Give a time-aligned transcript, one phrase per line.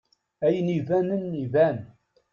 [0.45, 1.77] Ayen ibanen iban.